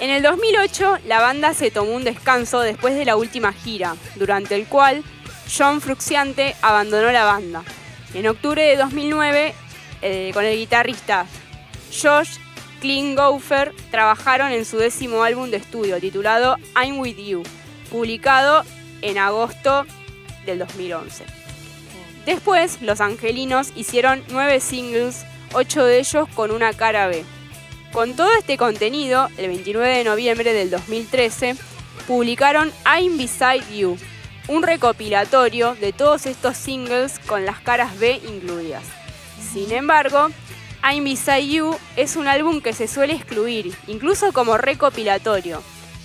En 0.00 0.10
el 0.10 0.22
2008, 0.22 0.98
la 1.06 1.20
banda 1.20 1.52
se 1.54 1.70
tomó 1.70 1.92
un 1.92 2.04
descanso 2.04 2.60
después 2.60 2.94
de 2.96 3.04
la 3.04 3.16
última 3.16 3.52
gira, 3.52 3.94
durante 4.16 4.54
el 4.56 4.66
cual 4.66 5.04
John 5.56 5.80
Fruxiante 5.80 6.56
abandonó 6.62 7.12
la 7.12 7.24
banda. 7.24 7.62
En 8.14 8.26
octubre 8.26 8.62
de 8.62 8.76
2009, 8.76 9.54
eh, 10.02 10.30
con 10.32 10.44
el 10.44 10.56
guitarrista 10.56 11.26
Josh 12.02 12.38
Klinghoffer, 12.80 13.72
trabajaron 13.90 14.52
en 14.52 14.64
su 14.64 14.78
décimo 14.78 15.22
álbum 15.22 15.50
de 15.50 15.58
estudio 15.58 16.00
titulado 16.00 16.56
I'm 16.74 16.98
With 16.98 17.16
You, 17.16 17.42
publicado 17.90 18.64
en 19.02 19.18
agosto 19.18 19.84
del 20.46 20.58
2011. 20.60 21.24
Después, 22.26 22.82
los 22.82 23.00
angelinos 23.00 23.72
hicieron 23.76 24.22
nueve 24.30 24.60
singles, 24.60 25.24
ocho 25.52 25.84
de 25.84 25.98
ellos 25.98 26.28
con 26.34 26.50
una 26.50 26.72
cara 26.72 27.06
B. 27.06 27.24
Con 27.92 28.14
todo 28.14 28.32
este 28.38 28.56
contenido, 28.56 29.28
el 29.36 29.48
29 29.48 29.98
de 29.98 30.04
noviembre 30.04 30.52
del 30.52 30.70
2013, 30.70 31.56
publicaron 32.06 32.72
I'm 32.84 33.18
Beside 33.18 33.64
You, 33.76 33.96
un 34.48 34.62
recopilatorio 34.62 35.74
de 35.74 35.92
todos 35.92 36.26
estos 36.26 36.56
singles 36.56 37.18
con 37.20 37.44
las 37.44 37.60
caras 37.60 37.98
B 37.98 38.20
incluidas. 38.28 38.84
Sin 39.52 39.72
embargo, 39.72 40.28
I'm 40.82 41.04
Beside 41.04 41.46
You 41.48 41.76
es 41.96 42.16
un 42.16 42.26
álbum 42.26 42.60
que 42.60 42.72
se 42.72 42.88
suele 42.88 43.14
excluir, 43.14 43.74
incluso 43.86 44.32
como 44.32 44.56
recopilatorio, 44.56 45.62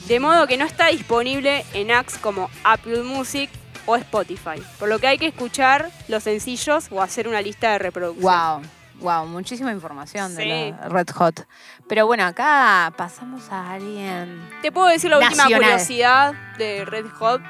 de 0.08 0.20
modo 0.20 0.48
que 0.48 0.58
no 0.58 0.66
está 0.66 0.88
disponible 0.88 1.66
en 1.74 1.92
apps 1.92 2.18
como 2.18 2.50
Apple 2.64 3.04
Music 3.04 3.50
o 3.86 3.96
Spotify, 3.96 4.62
por 4.80 4.90
lo 4.90 5.00
que 5.00 5.08
hay 5.08 5.18
que 5.18 5.28
escuchar 5.28 5.90
los 6.08 6.24
sencillos 6.24 6.88
o 6.92 7.02
hacer 7.02 7.28
una 7.28 7.42
lista 7.42 7.72
de 7.72 7.80
reproducción. 7.80 8.24
Wow, 8.24 8.62
wow, 9.00 9.26
muchísima 9.28 9.72
información 9.72 10.32
Sí. 10.32 10.38
de 10.38 10.76
la 10.80 10.90
Red 10.90 11.10
Hot. 11.16 11.48
Pero 11.88 12.06
bueno, 12.08 12.26
acá 12.26 12.92
pasamos 12.98 13.50
a 13.52 13.72
alguien. 13.74 14.50
¿Te 14.62 14.72
puedo 14.72 14.88
decir 14.88 15.10
la 15.10 15.20
última 15.20 15.46
curiosidad 15.46 16.34
de 16.58 16.84
Red 16.86 17.06
Hot? 17.20 17.42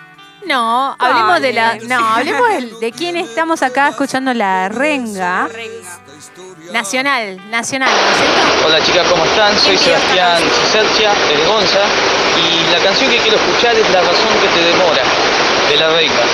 No, 0.46 0.96
hablemos 1.00 1.42
de 1.42 1.54
la. 1.54 1.76
No, 1.88 2.06
hablemos 2.06 2.48
del- 2.50 2.80
de, 2.80 2.92
quién 2.92 3.16
estamos 3.16 3.64
acá 3.64 3.88
escuchando 3.90 4.32
la 4.34 4.70
renga. 4.70 5.48
Renga. 5.48 6.00
Nacional, 6.72 7.40
nacional, 7.52 7.90
¿no 7.90 8.12
es 8.12 8.18
cierto? 8.18 8.66
Hola 8.66 8.84
chicas, 8.84 9.08
¿cómo 9.08 9.24
están? 9.26 9.58
Soy 9.60 9.78
Sebastián 9.78 10.42
Cicercia 10.50 11.14
de 11.30 11.46
Gonza 11.46 11.82
y 12.38 12.72
la 12.72 12.80
canción 12.84 13.12
que 13.12 13.18
quiero 13.18 13.38
escuchar 13.38 13.76
es 13.76 13.90
La 13.92 14.02
razón 14.02 14.34
que 14.42 14.48
te 14.48 14.62
demora 14.66 15.04
de 15.70 15.76
La 15.78 15.90
Renga. 15.90 16.26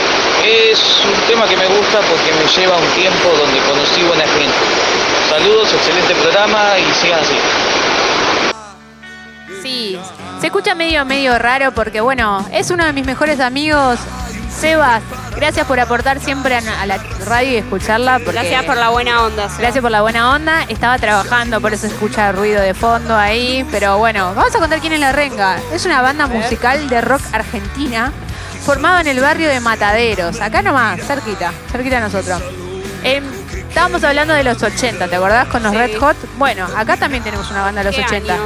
Es 0.46 0.80
un 1.04 1.28
tema 1.28 1.48
que 1.48 1.58
me 1.58 1.68
gusta 1.68 2.00
porque 2.02 2.32
me 2.34 2.48
lleva 2.48 2.76
a 2.76 2.80
un 2.80 2.88
tiempo 2.92 3.30
donde 3.38 3.60
conocí 3.60 4.02
buena 4.04 4.24
gente. 4.24 4.58
Saludos, 5.30 5.74
excelente 5.74 6.16
programa 6.16 6.80
y 6.80 6.94
sigan 6.94 7.20
así. 7.20 7.38
Sí, 9.62 10.00
se 10.40 10.48
escucha 10.48 10.74
medio, 10.74 11.06
medio 11.06 11.38
raro 11.38 11.72
porque, 11.74 12.02
bueno, 12.02 12.46
es 12.52 12.72
uno 12.72 12.86
de 12.86 12.94
mis 12.94 13.06
mejores 13.06 13.40
amigos, 13.40 14.00
Sebas. 14.60 15.02
Gracias 15.36 15.66
por 15.66 15.80
aportar 15.80 16.20
siempre 16.20 16.56
a, 16.56 16.82
a 16.82 16.86
la 16.86 16.98
radio 17.26 17.52
y 17.52 17.56
escucharla. 17.58 18.20
Gracias 18.20 18.64
por 18.66 18.76
la 18.78 18.90
buena 18.90 19.24
onda. 19.24 19.50
Gracias 19.58 19.82
por 19.82 19.92
la 19.92 20.02
buena 20.02 20.32
onda. 20.36 20.64
Estaba 20.68 20.98
trabajando, 21.00 21.60
por 21.62 21.74
eso 21.74 21.88
escucha 21.88 22.32
ruido 22.32 22.62
de 22.62 22.74
fondo 22.74 23.16
ahí. 23.16 23.66
Pero 23.72 23.98
bueno, 23.98 24.34
vamos 24.36 24.54
a 24.56 24.60
contar 24.60 24.80
quién 24.80 24.94
es 24.94 25.00
La 25.00 25.12
Renga. 25.12 25.58
Es 25.74 25.86
una 25.86 26.02
banda 26.02 26.28
musical 26.28 26.88
de 26.90 27.02
rock 27.02 27.22
argentina 27.32 28.12
formada 28.66 29.02
en 29.02 29.08
el 29.08 29.20
barrio 29.20 29.48
de 29.50 29.60
Mataderos. 29.60 30.40
Acá 30.42 30.62
nomás, 30.62 31.02
cerquita, 31.02 31.52
cerquita 31.72 31.96
de 31.96 32.02
nosotros. 32.02 32.42
Em, 33.04 33.24
estábamos 33.70 34.04
hablando 34.04 34.34
de 34.36 34.44
los 34.44 34.62
80, 34.62 35.08
¿te 35.08 35.16
acordás 35.16 35.48
con 35.48 35.64
los 35.64 35.72
Sí. 35.72 35.78
Red 35.78 35.98
Hot? 36.00 36.16
Bueno, 36.38 36.68
acá 36.78 36.98
también 36.98 37.24
tenemos 37.24 37.50
una 37.50 37.64
banda 37.64 37.82
de 37.84 37.86
los 37.86 37.96
¿Qué 37.96 38.04
80. 38.06 38.34
año? 38.34 38.44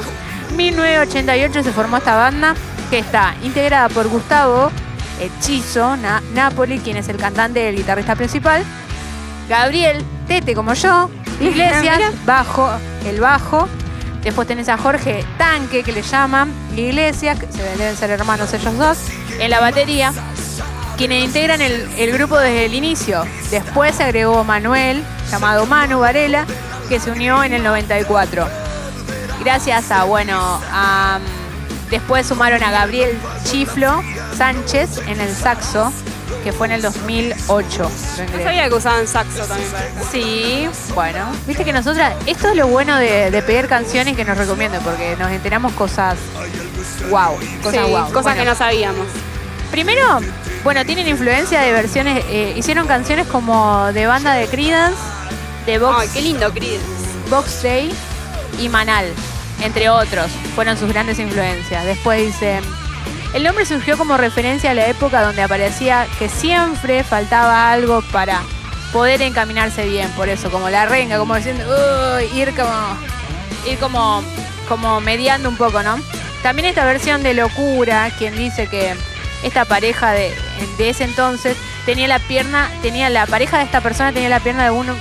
1988 0.55 1.63
se 1.63 1.71
formó 1.74 1.97
esta 1.97 2.15
banda 2.15 2.55
que 2.89 3.00
está 3.00 3.33
integrada 3.43 3.89
por 3.89 4.07
Gustavo 4.07 4.71
Hechizo 5.19 5.95
Na- 5.98 6.22
Napoli, 6.34 6.79
quien 6.79 6.98
es 6.98 7.07
el 7.10 7.17
cantante 7.17 7.63
y 7.63 7.67
el 7.67 7.75
guitarrista 7.77 8.15
principal, 8.15 8.63
Gabriel 9.50 10.03
Tete 10.27 10.53
como 10.55 10.74
yo, 10.74 11.10
Iglesias, 11.39 12.00
bajo, 12.25 12.69
el 13.05 13.19
bajo. 13.19 13.67
Después 14.24 14.48
tenés 14.48 14.69
a 14.69 14.77
Jorge 14.77 15.24
Tanque, 15.38 15.84
que 15.84 15.91
le 15.91 16.01
llaman, 16.01 16.51
Iglesias, 16.75 17.39
que 17.39 17.45
se 17.51 17.62
deben 17.62 17.95
ser 17.95 18.10
hermanos 18.10 18.51
ellos 18.53 18.75
dos, 18.77 18.98
en 19.39 19.51
la 19.51 19.60
batería, 19.60 20.12
quienes 20.98 21.24
integran 21.24 21.62
el, 21.62 21.88
el 21.98 22.12
grupo 22.12 22.38
desde 22.39 22.65
el 22.65 22.74
inicio. 22.74 23.24
Después 23.51 23.95
se 23.95 24.03
agregó 24.03 24.43
Manuel, 24.43 25.03
llamado 25.29 25.67
Manu 25.67 26.00
Varela, 26.00 26.45
que 26.89 27.00
se 27.00 27.12
unió 27.12 27.43
en 27.43 27.53
el 27.53 27.63
94 27.63 28.48
gracias 29.43 29.91
a, 29.91 30.05
bueno, 30.05 30.60
a, 30.72 31.19
después 31.95 32.27
sumaron 32.27 32.61
a 32.61 32.71
Gabriel 32.71 33.17
Chiflo 33.45 34.03
Sánchez 34.37 34.99
en 35.07 35.21
el 35.21 35.33
saxo, 35.33 35.93
que 36.43 36.51
fue 36.51 36.67
en 36.67 36.73
el 36.73 36.81
2008. 36.81 37.37
lo 37.79 38.37
No 38.37 38.43
sabía 38.43 38.67
que 38.67 38.75
usaban 38.75 39.07
saxo 39.07 39.45
también 39.45 39.71
para. 39.71 40.03
Sí, 40.11 40.67
bueno, 40.93 41.25
viste 41.47 41.63
que 41.63 41.71
nosotras, 41.71 42.13
esto 42.25 42.49
es 42.49 42.57
lo 42.57 42.67
bueno 42.67 42.97
de, 42.97 43.31
de 43.31 43.41
pedir 43.41 43.67
canciones 43.67 44.17
que 44.17 44.25
nos 44.25 44.37
recomienden, 44.37 44.81
porque 44.81 45.15
nos 45.17 45.31
enteramos 45.31 45.71
cosas 45.71 46.17
wow, 47.09 47.37
cosas 47.63 47.85
Sí, 47.85 47.91
wow. 47.91 48.03
cosas 48.07 48.23
Bueno, 48.23 48.39
que 48.39 48.45
no 48.45 48.55
sabíamos. 48.55 49.07
Primero, 49.71 50.19
bueno, 50.65 50.85
tienen 50.85 51.07
influencia 51.07 51.61
de 51.61 51.71
versiones, 51.71 52.25
eh, 52.27 52.53
hicieron 52.57 52.87
canciones 52.87 53.25
como 53.27 53.91
de 53.93 54.05
banda 54.05 54.33
de 54.33 54.47
Creedence, 54.47 54.97
de 55.65 55.79
Vox, 55.79 55.97
Ay, 55.97 56.09
qué 56.13 56.21
lindo, 56.21 56.51
Creedence. 56.51 56.85
Box 57.29 57.63
Day 57.63 57.89
y 58.59 58.67
Manal, 58.67 59.05
entre 59.62 59.89
otros, 59.89 60.31
fueron 60.53 60.77
sus 60.77 60.89
grandes 60.89 61.19
influencias. 61.19 61.85
Después 61.85 62.25
dice, 62.25 62.59
el 63.33 63.43
nombre 63.43 63.65
surgió 63.65 63.97
como 63.97 64.17
referencia 64.17 64.71
a 64.71 64.74
la 64.74 64.88
época 64.88 65.21
donde 65.21 65.41
aparecía 65.41 66.07
que 66.19 66.29
siempre 66.29 67.03
faltaba 67.03 67.71
algo 67.71 68.01
para 68.12 68.41
poder 68.93 69.21
encaminarse 69.21 69.85
bien, 69.88 70.09
por 70.12 70.29
eso, 70.29 70.50
como 70.50 70.69
la 70.69 70.85
renga, 70.85 71.17
como 71.17 71.35
diciendo, 71.35 71.63
"Uy", 71.67 72.25
ir 72.39 72.55
como, 72.55 72.97
ir 73.69 73.77
como, 73.79 74.24
como 74.69 75.01
mediando 75.01 75.50
un 75.50 75.57
poco, 75.57 75.83
¿no? 75.83 76.00
También 76.43 76.67
esta 76.67 76.85
versión 76.85 77.24
de 77.24 77.33
Locura, 77.33 78.09
quien 78.17 78.38
dice 78.38 78.67
que 78.67 78.95
esta 79.43 79.65
pareja 79.65 80.12
de, 80.12 80.33
de 80.77 80.89
ese 80.89 81.03
entonces 81.03 81.57
tenía 81.85 82.07
la 82.07 82.19
pierna, 82.19 82.71
tenía 82.81 83.09
la 83.09 83.25
pareja 83.25 83.57
de 83.57 83.63
esta 83.65 83.81
persona 83.81 84.13
tenía 84.13 84.29
la 84.29 84.39
pierna 84.39 84.63
de 84.63 84.71
uno, 84.71 84.95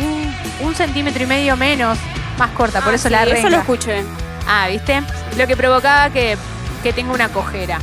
un, 0.00 0.66
un 0.66 0.74
centímetro 0.74 1.22
y 1.22 1.26
medio 1.26 1.56
menos, 1.56 1.98
más 2.38 2.50
corta, 2.50 2.80
por 2.80 2.92
Ah, 2.92 2.96
eso 2.96 3.08
sí, 3.08 3.12
la 3.12 3.22
Eso 3.24 3.32
renga. 3.34 3.48
lo 3.50 3.56
escuché. 3.58 4.04
Ah, 4.46 4.66
¿viste? 4.68 5.02
Lo 5.36 5.46
que 5.46 5.56
provocaba 5.56 6.10
que, 6.10 6.36
que 6.82 6.92
tenga 6.92 7.12
una 7.12 7.28
cojera. 7.28 7.78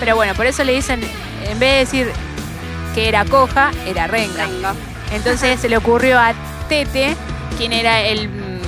Pero 0.00 0.16
bueno, 0.16 0.34
por 0.34 0.46
eso 0.46 0.64
le 0.64 0.72
dicen, 0.72 1.00
en 1.44 1.58
vez 1.58 1.72
de 1.90 2.00
decir 2.00 2.12
que 2.94 3.08
era 3.08 3.24
coja, 3.24 3.70
era 3.86 4.06
renga. 4.06 4.46
Renga. 4.46 4.74
Entonces 5.12 5.60
se 5.60 5.68
le 5.68 5.76
ocurrió 5.76 6.18
a 6.18 6.32
Tete, 6.68 7.16
quien 7.56 7.72
era 7.72 8.00
el... 8.02 8.28
mm, 8.28 8.58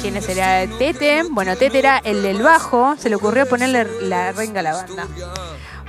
¿Quién 0.00 0.16
era 0.16 0.66
Tete? 0.78 1.24
Bueno, 1.30 1.56
Tete 1.56 1.78
era 1.78 1.98
el 1.98 2.22
del 2.22 2.42
bajo, 2.42 2.96
se 2.98 3.08
le 3.10 3.16
ocurrió 3.16 3.46
ponerle 3.48 3.86
la 4.02 4.32
renga 4.32 4.60
a 4.60 4.62
la 4.62 4.72
banda. 4.74 5.06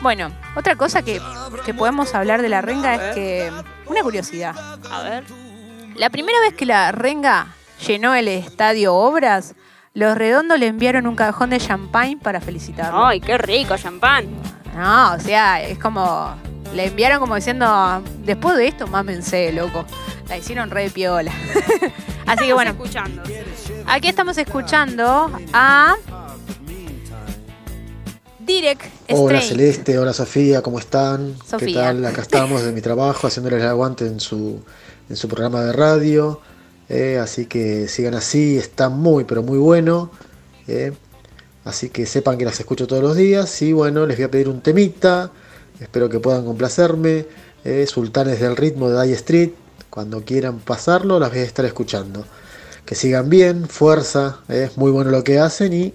Bueno, 0.01 0.31
otra 0.55 0.75
cosa 0.75 1.01
que, 1.01 1.21
que 1.65 1.73
podemos 1.73 2.13
hablar 2.15 2.41
de 2.41 2.49
la 2.49 2.61
renga 2.61 2.95
es 2.95 3.15
que... 3.15 3.51
Una 3.85 4.01
curiosidad. 4.01 4.55
A 4.91 5.01
ver. 5.03 5.23
La 5.95 6.09
primera 6.09 6.39
vez 6.41 6.53
que 6.53 6.65
la 6.65 6.91
renga 6.91 7.47
llenó 7.85 8.15
el 8.15 8.27
estadio 8.27 8.95
Obras, 8.95 9.55
los 9.93 10.17
redondos 10.17 10.59
le 10.59 10.67
enviaron 10.67 11.07
un 11.07 11.15
cajón 11.15 11.49
de 11.49 11.59
champagne 11.59 12.17
para 12.17 12.41
felicitarlo. 12.41 13.05
Ay, 13.05 13.19
qué 13.19 13.37
rico, 13.37 13.75
champán. 13.77 14.27
No, 14.75 15.13
o 15.13 15.19
sea, 15.19 15.61
es 15.61 15.79
como. 15.79 16.35
Le 16.73 16.85
enviaron 16.85 17.19
como 17.19 17.33
diciendo, 17.35 18.03
después 18.23 18.55
de 18.55 18.67
esto, 18.67 18.85
mámense, 18.87 19.51
loco. 19.51 19.85
La 20.27 20.37
hicieron 20.37 20.69
re 20.69 20.83
de 20.83 20.89
piola. 20.91 21.31
Así 22.27 22.45
que 22.45 22.53
bueno, 22.53 22.71
escuchando. 22.71 23.23
aquí 23.87 24.07
estamos 24.07 24.37
escuchando 24.37 25.31
a. 25.51 25.95
Direct 28.39 28.83
Hola. 29.09 29.41
Celeste, 29.41 29.99
hola 29.99 30.11
Sofía, 30.11 30.63
¿cómo 30.63 30.79
están? 30.79 31.35
¿Qué 31.41 31.47
Sofía. 31.49 31.81
tal? 31.83 32.05
Acá 32.05 32.21
estamos 32.21 32.63
de 32.63 32.71
mi 32.71 32.81
trabajo 32.81 33.27
haciéndoles 33.27 33.61
el 33.61 33.67
aguante 33.67 34.07
en 34.07 34.19
su, 34.19 34.63
en 35.07 35.15
su 35.15 35.27
programa 35.27 35.61
de 35.61 35.73
radio. 35.73 36.41
Eh, 36.89 37.19
así 37.21 37.45
que 37.45 37.87
sigan 37.87 38.15
así, 38.15 38.57
está 38.57 38.89
muy 38.89 39.23
pero 39.25 39.43
muy 39.43 39.57
bueno. 39.59 40.11
eh, 40.67 40.93
así 41.65 41.89
que 41.89 42.05
sepan 42.05 42.37
que 42.37 42.45
las 42.45 42.59
escucho 42.59 42.87
todos 42.87 43.03
los 43.03 43.15
días. 43.15 43.61
Y 43.61 43.73
bueno, 43.73 44.05
les 44.05 44.17
voy 44.17 44.25
a 44.25 44.31
pedir 44.31 44.49
un 44.49 44.61
temita. 44.61 45.31
Espero 45.79 46.09
que 46.09 46.19
puedan 46.19 46.45
complacerme. 46.45 47.25
eh, 47.65 47.85
Sultanes 47.87 48.39
del 48.39 48.55
ritmo 48.57 48.89
de 48.89 49.05
Die 49.05 49.13
Street. 49.15 49.51
Cuando 49.89 50.23
quieran 50.23 50.59
pasarlo, 50.59 51.19
las 51.19 51.29
voy 51.31 51.39
a 51.39 51.43
estar 51.43 51.65
escuchando. 51.65 52.25
Que 52.85 52.95
sigan 52.95 53.29
bien, 53.29 53.67
fuerza, 53.69 54.39
eh, 54.49 54.67
es 54.71 54.77
muy 54.77 54.91
bueno 54.91 55.11
lo 55.11 55.23
que 55.23 55.39
hacen 55.39 55.73
y 55.73 55.93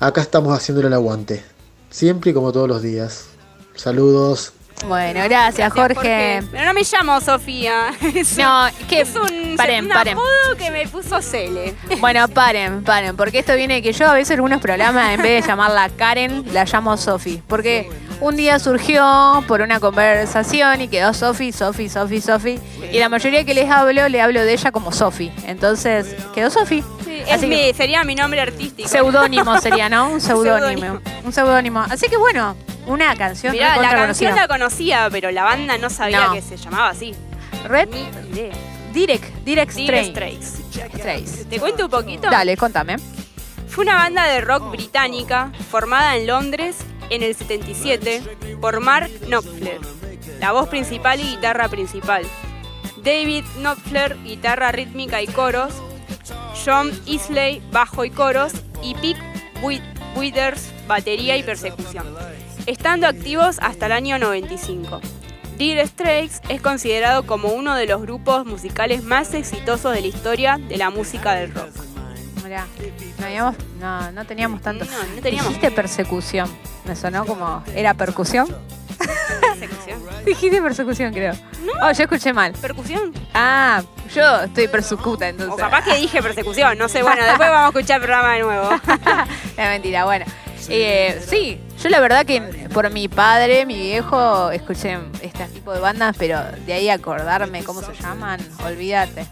acá 0.00 0.20
estamos 0.22 0.56
haciéndole 0.56 0.88
el 0.88 0.94
aguante. 0.94 1.42
Siempre 1.90 2.30
y 2.30 2.34
como 2.34 2.52
todos 2.52 2.68
los 2.68 2.82
días. 2.82 3.26
Saludos. 3.74 4.52
Bueno, 4.86 5.20
gracias, 5.24 5.72
Jorge. 5.72 6.42
Pero 6.50 6.64
no 6.66 6.74
me 6.74 6.82
llamo 6.90 7.20
Sofía. 7.20 7.90
Es 8.14 8.36
No, 8.36 8.66
un, 8.68 8.70
que 8.88 9.00
es 9.02 9.14
un, 9.16 9.43
paren, 9.56 9.84
un 9.84 9.90
paren. 9.90 10.14
apodo 10.14 10.56
que 10.58 10.70
me 10.70 10.86
puso 10.88 11.20
Cele. 11.22 11.74
Bueno, 12.00 12.26
paren, 12.28 12.82
paren, 12.84 13.16
porque 13.16 13.38
esto 13.40 13.54
viene 13.54 13.74
de 13.74 13.82
que 13.82 13.92
yo 13.92 14.06
a 14.08 14.14
veces 14.14 14.30
en 14.32 14.34
algunos 14.36 14.60
programas, 14.60 15.14
en 15.14 15.22
vez 15.22 15.42
de 15.42 15.48
llamarla 15.48 15.88
Karen, 15.96 16.44
la 16.52 16.64
llamo 16.64 16.96
Sofi. 16.96 17.42
Porque 17.46 17.88
un 18.20 18.36
día 18.36 18.58
surgió 18.58 19.42
por 19.48 19.60
una 19.62 19.80
conversación 19.80 20.80
y 20.82 20.88
quedó 20.88 21.12
Sofi, 21.14 21.52
Sofi, 21.52 21.88
Sofi, 21.88 22.20
Sofi. 22.20 22.58
Y 22.92 22.98
la 22.98 23.08
mayoría 23.08 23.44
que 23.44 23.54
les 23.54 23.70
hablo, 23.70 24.08
le 24.08 24.20
hablo 24.20 24.42
de 24.44 24.52
ella 24.52 24.70
como 24.72 24.92
Sofi. 24.92 25.32
Entonces, 25.46 26.14
quedó 26.34 26.50
Sofi. 26.50 26.82
Es 27.26 27.32
Así 27.32 27.46
mi, 27.46 27.72
sería 27.72 28.04
mi 28.04 28.14
nombre 28.14 28.40
artístico. 28.40 28.88
Seudónimo 28.88 29.58
sería, 29.60 29.88
¿no? 29.88 30.10
Un 30.10 30.20
seudónimo. 30.20 31.00
Un 31.24 31.32
seudónimo. 31.32 31.80
Así 31.88 32.08
que 32.08 32.16
bueno, 32.16 32.54
una 32.86 33.14
canción 33.16 33.52
Mirá, 33.52 33.76
la 33.76 33.82
canción 33.90 34.00
conocida. 34.00 34.34
la 34.36 34.48
conocía, 34.48 35.08
pero 35.10 35.30
la 35.30 35.44
banda 35.44 35.78
no 35.78 35.88
sabía 35.88 36.26
No. 36.26 36.32
que 36.34 36.42
se 36.42 36.56
llamaba 36.56 36.90
así. 36.90 37.14
Red 37.66 37.88
Ni 37.88 38.00
idea. 38.36 38.52
Direct, 38.94 39.24
Direct 39.44 39.72
Dire. 39.74 40.04
Straits. 40.04 40.60
Straits. 40.72 41.48
¿Te 41.48 41.58
cuento 41.60 41.84
un 41.86 41.90
poquito? 41.90 42.30
Dale, 42.30 42.56
contame. 42.56 42.96
Fue 43.68 43.82
una 43.84 43.96
banda 43.96 44.24
de 44.26 44.40
rock 44.40 44.70
británica 44.70 45.52
formada 45.70 46.16
en 46.16 46.26
Londres 46.28 46.76
en 47.10 47.22
el 47.22 47.34
77 47.34 48.22
por 48.60 48.80
Mark 48.80 49.10
Knopfler, 49.26 49.80
la 50.40 50.52
voz 50.52 50.68
principal 50.68 51.18
y 51.20 51.24
guitarra 51.24 51.68
principal. 51.68 52.24
David 53.02 53.44
Knopfler, 53.58 54.16
guitarra 54.22 54.70
rítmica 54.72 55.20
y 55.20 55.26
coros. 55.26 55.74
John 56.64 56.90
Isley, 57.06 57.60
bajo 57.72 58.04
y 58.04 58.10
coros. 58.10 58.52
Y 58.82 58.94
Pete 58.94 59.20
Wi- 59.62 59.82
Withers, 60.16 60.70
batería 60.86 61.36
y 61.36 61.42
persecución. 61.42 62.06
Estando 62.66 63.06
activos 63.08 63.56
hasta 63.60 63.86
el 63.86 63.92
año 63.92 64.18
95. 64.18 65.00
Dire 65.56 65.86
Straits 65.86 66.40
es 66.48 66.60
considerado 66.60 67.24
como 67.26 67.48
uno 67.48 67.74
de 67.76 67.86
los 67.86 68.00
grupos 68.02 68.44
musicales 68.44 69.04
más 69.04 69.34
exitosos 69.34 69.94
de 69.94 70.00
la 70.00 70.06
historia 70.08 70.58
de 70.58 70.76
la 70.76 70.90
música 70.90 71.34
del 71.34 71.54
rock. 71.54 71.68
Mirá, 72.42 72.66
no, 73.18 73.26
habíamos- 73.26 73.54
no, 73.80 74.12
no 74.12 74.24
teníamos 74.26 74.60
tanto. 74.60 74.84
No, 74.84 74.90
no 75.14 75.22
teníamos. 75.22 75.48
Dijiste 75.48 75.70
persecución. 75.70 76.50
Me 76.84 76.94
sonó 76.96 77.24
como. 77.24 77.62
¿Era 77.74 77.94
percusión? 77.94 78.46
Persecución. 79.40 80.02
Dijiste 80.26 80.60
persecución, 80.60 81.12
creo. 81.14 81.34
Oh, 81.82 81.92
yo 81.92 82.02
escuché 82.02 82.32
mal. 82.32 82.52
¿Percusión? 82.52 83.12
Ah, 83.32 83.82
yo 84.14 84.42
estoy 84.42 84.68
persecuta 84.68 85.28
entonces. 85.28 85.54
O 85.54 85.56
capaz 85.56 85.84
que 85.84 85.94
dije 85.96 86.20
persecución, 86.22 86.76
no 86.76 86.88
sé. 86.88 87.02
Bueno, 87.02 87.22
después 87.24 87.48
vamos 87.48 87.64
a 87.74 87.78
escuchar 87.78 87.96
el 88.00 88.02
programa 88.06 88.34
de 88.34 88.40
nuevo. 88.42 88.68
Es 89.56 89.68
mentira, 89.68 90.04
bueno. 90.04 90.24
Eh, 90.68 91.22
sí, 91.28 91.60
yo 91.84 91.90
la 91.90 92.00
verdad 92.00 92.24
que 92.24 92.40
por 92.72 92.90
mi 92.90 93.08
padre, 93.08 93.66
mi 93.66 93.74
viejo, 93.74 94.50
escuché 94.50 94.98
este 95.20 95.44
tipo 95.48 95.70
de 95.70 95.80
bandas, 95.80 96.16
pero 96.18 96.40
de 96.64 96.72
ahí 96.72 96.88
acordarme 96.88 97.62
cómo 97.62 97.82
se 97.82 97.92
llaman, 97.92 98.40
olvídate. 98.64 99.26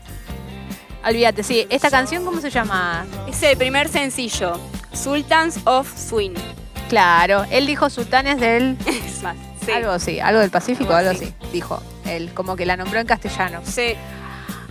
Olvídate, 1.02 1.42
sí. 1.42 1.66
¿Esta 1.70 1.90
canción 1.90 2.26
cómo 2.26 2.42
se 2.42 2.50
llama? 2.50 3.06
Es 3.26 3.42
el 3.42 3.56
primer 3.56 3.88
sencillo, 3.88 4.60
Sultans 4.92 5.60
of 5.64 5.90
Swing. 5.96 6.34
Claro, 6.90 7.46
él 7.50 7.66
dijo 7.66 7.88
Sultanes 7.88 8.38
del... 8.38 8.76
Sí. 9.64 9.70
Algo 9.70 9.92
así, 9.92 10.18
algo 10.18 10.40
del 10.40 10.50
Pacífico, 10.50 10.92
Algo 10.92 11.10
algo 11.10 11.22
así. 11.22 11.32
Dijo 11.52 11.80
él, 12.04 12.34
como 12.34 12.56
que 12.56 12.66
la 12.66 12.76
nombró 12.76 12.98
en 12.98 13.06
castellano. 13.06 13.60
Sí. 13.62 13.94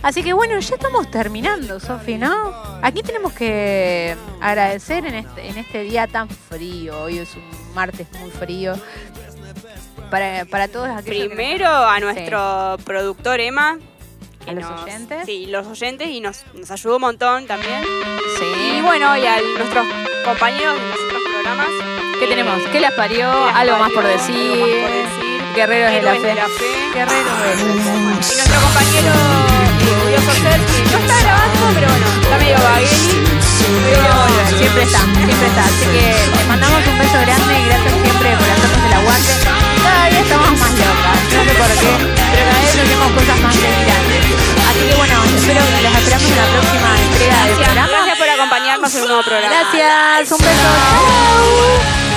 Así 0.02 0.22
que 0.24 0.32
bueno, 0.32 0.58
ya 0.58 0.74
estamos 0.74 1.10
terminando, 1.10 1.78
Sofi, 1.78 2.18
¿no? 2.18 2.52
Aquí 2.82 3.02
tenemos 3.02 3.32
que 3.32 4.16
agradecer 4.40 5.06
en 5.06 5.14
este, 5.14 5.48
en 5.48 5.58
este 5.58 5.82
día 5.84 6.06
tan 6.08 6.28
frío. 6.28 7.02
Hoy 7.02 7.18
es 7.18 7.34
un 7.36 7.74
martes 7.74 8.08
muy 8.20 8.30
frío. 8.30 8.74
Para, 10.10 10.44
para 10.44 10.66
todos 10.68 10.88
aquellos 10.88 11.28
nos- 11.28 11.36
Primero 11.36 11.68
a 11.68 12.00
nuestro 12.00 12.76
productor 12.84 13.40
Emma. 13.40 13.78
que 14.44 14.50
¿A 14.50 14.54
los 14.54 14.64
oyentes? 14.82 15.24
Sí, 15.24 15.46
los 15.46 15.66
oyentes 15.68 16.08
y 16.08 16.20
nos, 16.20 16.44
nos 16.54 16.70
ayudó 16.72 16.96
un 16.96 17.02
montón 17.02 17.46
también. 17.46 17.82
Sí. 18.38 18.78
Y 18.78 18.82
bueno, 18.82 19.16
y 19.16 19.24
a 19.24 19.36
nuestros 19.56 19.86
compañeros 20.24 20.74
de 20.74 20.88
los 20.88 20.98
otros 21.00 21.22
programas. 21.32 21.68
¿Qué 22.18 22.26
tenemos? 22.26 22.58
¿Qué 22.72 22.80
las 22.80 22.92
parió? 22.94 23.28
Las 23.46 23.54
algo 23.56 23.78
más 23.78 23.92
por 23.92 24.04
decir. 24.04 24.34
algo 24.36 24.82
más 24.82 24.90
por 24.90 25.00
decir. 25.00 25.42
Guerreros 25.54 25.92
de 25.92 26.02
la 26.02 26.12
de 26.12 26.34
la 26.34 26.48
fe. 26.48 26.90
Guerreros 26.92 27.24
de 27.24 27.46
la 27.46 27.54
fe. 27.54 27.62
Y 27.62 28.36
nuestro 28.36 28.60
compañero 28.60 29.51
Ser, 29.82 30.60
que 30.60 30.82
no 30.90 30.98
está 30.98 31.18
grabando, 31.22 31.60
pero 31.74 31.88
bueno, 31.88 32.06
está 32.22 32.38
medio 32.38 32.58
bagueli. 32.58 33.42
Pero 33.84 34.58
siempre 34.58 34.82
está, 34.82 34.98
siempre 34.98 35.46
está. 35.46 35.64
Así 35.64 35.84
que 35.92 36.14
le 36.38 36.44
mandamos 36.48 36.86
un 36.86 36.98
beso 36.98 37.18
grande 37.20 37.52
y 37.58 37.64
gracias 37.64 37.92
siempre 38.02 38.36
por 38.36 38.48
hacernos 38.50 38.86
el 38.86 38.92
aguante. 38.92 39.32
Cada 39.82 40.08
día 40.08 40.20
estamos 40.20 40.50
más 40.58 40.72
locas, 40.72 41.18
no 41.34 41.42
sé 41.44 41.54
por 41.58 41.72
qué, 41.82 41.92
pero 42.30 42.42
cada 42.46 42.60
vez 42.62 42.74
hacemos 42.78 43.10
cosas 43.12 43.38
más 43.42 43.56
delirantes. 43.60 44.24
Así 44.70 44.82
que 44.88 44.94
bueno, 44.94 45.14
espero 45.36 45.60
que 45.62 45.82
los 45.82 45.94
esperamos 45.94 46.30
en 46.30 46.36
la 46.36 46.46
próxima 46.54 46.90
entrega 47.02 47.44
del 47.44 47.54
programa. 47.56 47.88
gracias 47.88 48.18
por 48.18 48.28
acompañarnos 48.30 48.94
en 48.94 49.02
un 49.02 49.08
nuevo 49.08 49.22
programa. 49.22 49.54
Gracias, 49.54 50.32
un 50.32 50.38
beso. 50.38 50.68
Chao. 50.72 52.11